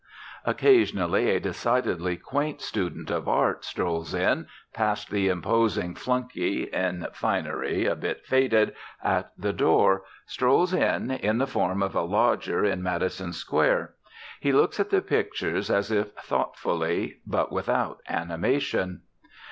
Occasionally 0.45 1.29
a 1.29 1.39
decidedly 1.39 2.17
quaint 2.17 2.59
student 2.59 3.11
of 3.11 3.27
Art 3.27 3.63
strolls 3.63 4.15
in, 4.15 4.47
past 4.73 5.11
the 5.11 5.27
imposing 5.27 5.93
flunky 5.93 6.63
(in 6.63 7.05
finery 7.13 7.85
a 7.85 7.95
bit 7.95 8.25
faded) 8.25 8.73
at 9.03 9.31
the 9.37 9.53
door, 9.53 10.01
strolls 10.25 10.73
in 10.73 11.11
in 11.11 11.37
the 11.37 11.45
form 11.45 11.83
of 11.83 11.93
a 11.95 12.01
lodger 12.01 12.65
in 12.65 12.81
Madison 12.81 13.31
Square. 13.31 13.93
He 14.39 14.51
looks 14.51 14.79
at 14.79 14.89
the 14.89 15.01
pictures 15.03 15.69
as 15.69 15.91
if 15.91 16.11
thoughtfully, 16.13 17.17
but 17.27 17.51
without 17.51 17.99
animation. 18.09 19.01